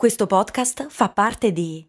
[0.00, 1.86] Questo podcast fa parte di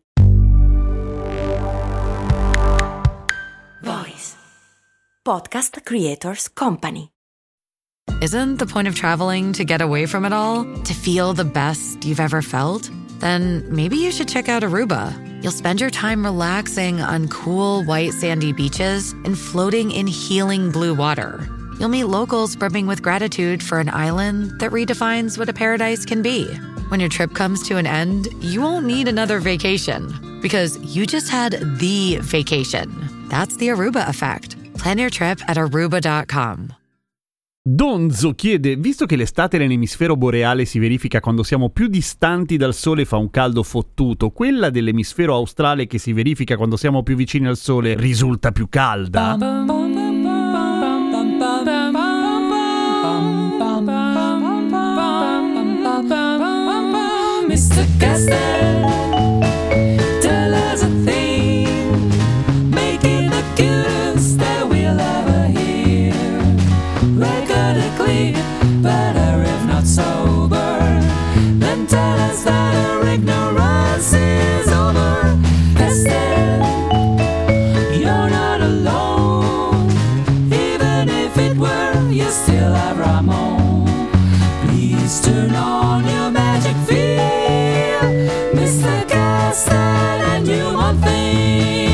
[3.81, 4.35] Voice
[5.23, 7.07] Podcast Creators Company.
[8.21, 10.65] Isn't the point of traveling to get away from it all?
[10.65, 12.91] To feel the best you've ever felt?
[13.21, 15.13] Then maybe you should check out Aruba.
[15.41, 20.93] You'll spend your time relaxing on cool, white, sandy beaches and floating in healing blue
[20.93, 21.47] water.
[21.79, 26.21] You'll meet locals brimming with gratitude for an island that redefines what a paradise can
[26.21, 26.45] be.
[26.91, 31.29] When your trip comes to an end, you won't need another vacation because you just
[31.29, 32.89] had the vacation.
[33.29, 34.57] That's the Aruba effect.
[34.77, 36.75] Plan your trip at aruba.com.
[37.63, 43.03] Donzo chiede, visto che l'estate nell'emisfero boreale si verifica quando siamo più distanti dal sole
[43.03, 47.47] e fa un caldo fottuto, quella dell'emisfero australe che si verifica quando siamo più vicini
[47.47, 49.37] al sole risulta più calda?
[49.37, 49.63] Mr.
[89.51, 91.90] I said I knew one thing.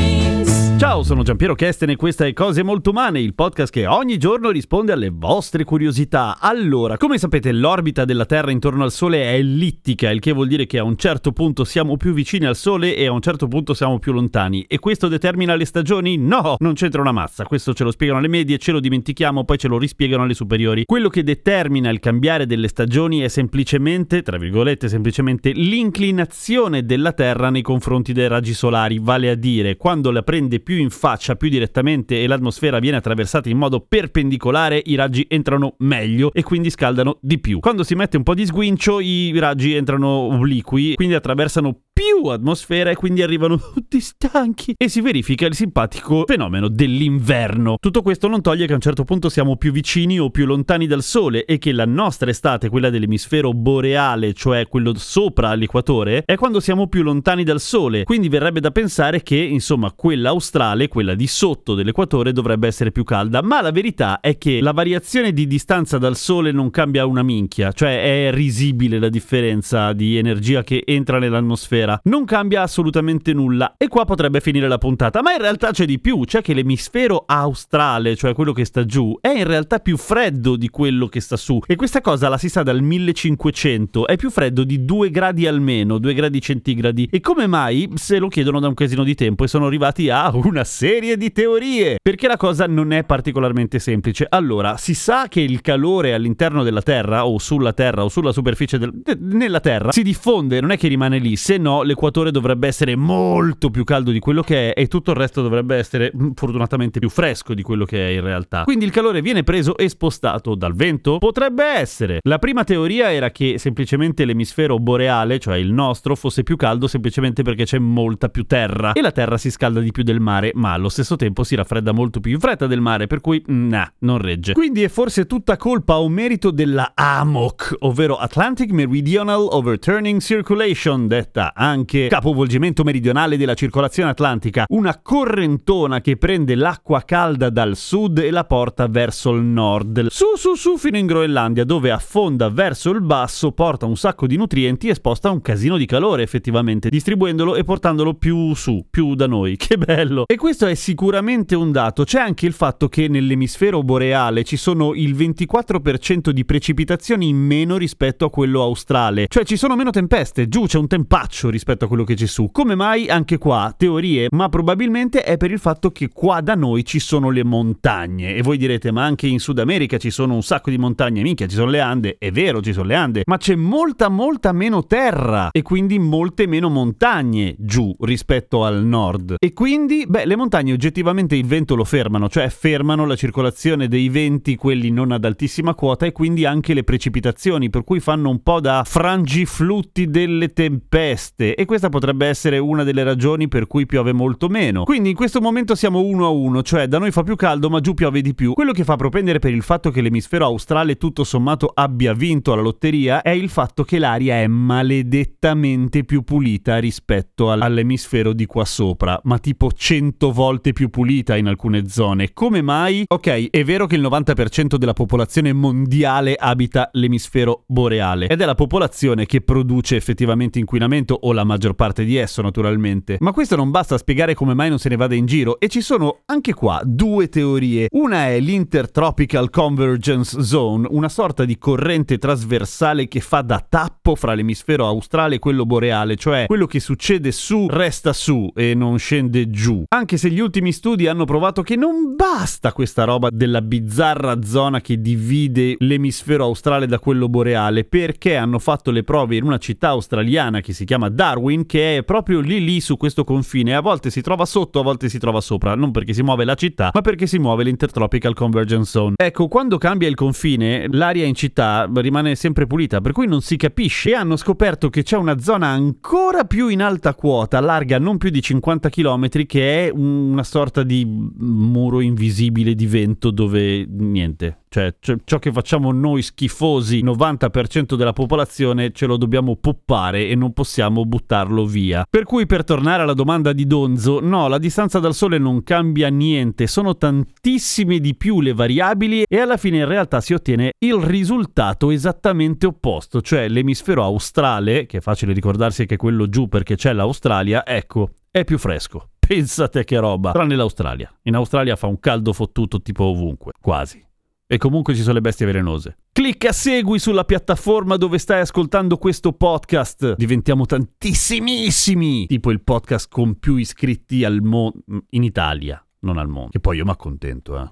[0.98, 4.50] Ciao, sono Giampiero Kesten e questa è Cose Molto Umane, il podcast che ogni giorno
[4.50, 6.38] risponde alle vostre curiosità.
[6.40, 10.66] Allora, come sapete, l'orbita della Terra intorno al Sole è ellittica, il che vuol dire
[10.66, 13.74] che a un certo punto siamo più vicini al Sole e a un certo punto
[13.74, 14.64] siamo più lontani.
[14.66, 16.16] E questo determina le stagioni?
[16.16, 17.44] No, non c'entra una mazza.
[17.44, 20.82] Questo ce lo spiegano alle medie, ce lo dimentichiamo, poi ce lo rispiegano alle superiori.
[20.84, 27.50] Quello che determina il cambiare delle stagioni è semplicemente, tra virgolette, semplicemente l'inclinazione della Terra
[27.50, 31.48] nei confronti dei raggi solari, vale a dire quando la prende più in faccia, più
[31.48, 37.18] direttamente e l'atmosfera viene attraversata in modo perpendicolare, i raggi entrano meglio e quindi scaldano
[37.20, 37.60] di più.
[37.60, 42.90] Quando si mette un po' di sguincio, i raggi entrano obliqui, quindi attraversano più atmosfera
[42.90, 47.76] e quindi arrivano tutti stanchi e si verifica il simpatico fenomeno dell'inverno.
[47.80, 50.86] Tutto questo non toglie che a un certo punto siamo più vicini o più lontani
[50.86, 56.36] dal sole e che la nostra estate, quella dell'emisfero boreale, cioè quello sopra l'equatore, è
[56.36, 58.04] quando siamo più lontani dal sole.
[58.04, 63.02] Quindi verrebbe da pensare che, insomma, quella australe, quella di sotto dell'equatore dovrebbe essere più
[63.02, 67.24] calda, ma la verità è che la variazione di distanza dal sole non cambia una
[67.24, 73.74] minchia, cioè è risibile la differenza di energia che entra nell'atmosfera non cambia assolutamente nulla.
[73.76, 77.24] E qua potrebbe finire la puntata, ma in realtà c'è di più, c'è che l'emisfero
[77.26, 81.36] australe, cioè quello che sta giù, è in realtà più freddo di quello che sta
[81.36, 81.60] su.
[81.66, 85.98] E questa cosa la si sa dal 1500, è più freddo di 2 gradi almeno,
[85.98, 87.08] 2 gradi centigradi.
[87.10, 87.90] E come mai?
[87.94, 91.32] Se lo chiedono da un casino di tempo e sono arrivati a una serie di
[91.32, 91.96] teorie.
[92.00, 94.26] Perché la cosa non è particolarmente semplice.
[94.28, 98.78] Allora, si sa che il calore all'interno della Terra, o sulla Terra, o sulla superficie
[98.78, 98.92] del...
[99.18, 103.70] nella Terra, si diffonde, non è che rimane lì, se no l'equatore dovrebbe essere molto
[103.70, 107.08] più caldo di quello che è e tutto il resto dovrebbe essere mm, fortunatamente più
[107.08, 108.64] fresco di quello che è in realtà.
[108.64, 111.18] Quindi il calore viene preso e spostato dal vento?
[111.18, 112.20] Potrebbe essere.
[112.22, 117.42] La prima teoria era che semplicemente l'emisfero boreale, cioè il nostro, fosse più caldo semplicemente
[117.42, 120.72] perché c'è molta più terra e la terra si scalda di più del mare, ma
[120.72, 123.90] allo stesso tempo si raffredda molto più in fretta del mare, per cui mm, nah,
[124.00, 124.52] non regge.
[124.52, 131.52] Quindi è forse tutta colpa o merito della AMOC, ovvero Atlantic Meridional Overturning Circulation, detta
[131.54, 138.30] anche capovolgimento meridionale della circolazione atlantica, una correntona che prende l'acqua calda dal sud e
[138.30, 140.08] la porta verso il nord.
[140.08, 144.36] Su su su fino in Groenlandia, dove affonda verso il basso, porta un sacco di
[144.36, 149.26] nutrienti e sposta un casino di calore effettivamente, distribuendolo e portandolo più su, più da
[149.26, 149.56] noi.
[149.68, 150.24] Che bello!
[150.26, 152.04] E questo è sicuramente un dato.
[152.04, 157.76] C'è anche il fatto che nell'emisfero boreale ci sono il 24% di precipitazioni in meno
[157.76, 159.26] rispetto a quello australe.
[159.28, 162.48] Cioè ci sono meno tempeste, giù c'è un tempaccio rispetto a quello che c'è su.
[162.50, 163.10] Come mai?
[163.10, 167.28] Anche qua teorie, ma probabilmente è per il fatto che qua da noi ci sono
[167.28, 168.34] le montagne.
[168.34, 171.46] E voi direte, ma anche in Sud America ci sono un sacco di montagne, minchia,
[171.46, 172.16] ci sono le Ande.
[172.16, 176.46] È vero, ci sono le Ande, ma c'è molta, molta meno terra e quindi molte
[176.46, 179.34] meno montagne giù rispetto al nord.
[179.38, 184.08] E quindi, beh, le montagne oggettivamente il vento lo fermano, cioè fermano la circolazione dei
[184.08, 188.42] venti, quelli non ad altissima quota, e quindi anche le precipitazioni, per cui fanno un
[188.42, 191.54] po' da frangiflutti delle tempeste.
[191.54, 194.84] E questa potrebbe essere una delle ragioni per cui piove molto meno.
[194.84, 197.80] Quindi in questo momento siamo uno a uno, cioè da noi fa più caldo ma
[197.80, 198.52] giù piove di più.
[198.54, 202.62] Quello che fa propendere per il fatto che l'emisfero australe tutto sommato abbia vinto la
[202.62, 209.20] lotteria è il fatto che l'aria è maledettamente più pulita rispetto all'emisfero di qua sopra,
[209.24, 212.32] ma tipo 100 volte più pulita in alcune zone.
[212.32, 213.04] Come mai?
[213.06, 218.54] Ok, è vero che il 90% della popolazione mondiale abita l'emisfero boreale ed è la
[218.54, 223.16] popolazione che produce effettivamente inquinamento o la maggior parte di esso naturalmente.
[223.20, 225.68] Ma questo non basta a spiegare come mai non se ne vada in giro e
[225.68, 227.86] ci sono anche qua due teorie.
[227.92, 234.34] Una è l'Intertropical Convergence Zone, una sorta di corrente trasversale che fa da tappo fra
[234.34, 239.50] l'emisfero australe e quello boreale, cioè quello che succede su resta su e non scende
[239.50, 239.84] giù.
[239.88, 244.80] Anche se gli ultimi studi hanno provato che non basta questa roba della bizzarra zona
[244.80, 249.88] che divide l'emisfero australe da quello boreale, perché hanno fatto le prove in una città
[249.88, 254.10] australiana che si chiama Darwin, che è proprio lì lì su questo confine, a volte
[254.10, 257.00] si trova sotto, a volte si trova sopra, non perché si muove la città, ma
[257.00, 259.14] perché si muove l'Intertropical Convergence Zone.
[259.16, 263.56] Ecco, quando cambia il confine, l'aria in città rimane sempre pulita, per cui non si
[263.56, 264.10] capisce.
[264.10, 268.30] E hanno scoperto che c'è una zona ancora più in alta quota, larga non più
[268.30, 274.60] di 50 km, che è una sorta di muro invisibile di vento dove niente.
[274.68, 280.52] Cioè, ciò che facciamo noi schifosi, 90% della popolazione, ce lo dobbiamo poppare e non
[280.52, 282.06] possiamo buttarlo via.
[282.08, 286.08] Per cui, per tornare alla domanda di Donzo, no, la distanza dal Sole non cambia
[286.08, 290.96] niente, sono tantissime di più le variabili e alla fine in realtà si ottiene il
[290.96, 296.76] risultato esattamente opposto, cioè l'emisfero australe, che è facile ricordarsi che è quello giù perché
[296.76, 299.08] c'è l'Australia, ecco, è più fresco.
[299.28, 301.12] Pensate che roba, tranne l'Australia.
[301.24, 304.02] In Australia fa un caldo fottuto tipo ovunque, quasi.
[304.46, 305.98] E comunque ci sono le bestie velenose.
[306.12, 310.14] Clicca segui sulla piattaforma dove stai ascoltando questo podcast.
[310.16, 312.26] Diventiamo tantissimissimi.
[312.26, 314.78] Tipo il podcast con più iscritti al mondo.
[315.10, 316.48] In Italia, non al mondo.
[316.48, 317.70] Che poi io mi accontento, eh.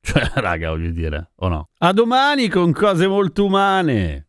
[0.02, 1.68] Cioè, raga, voglio dire, o no?
[1.78, 4.27] A domani con cose molto umane.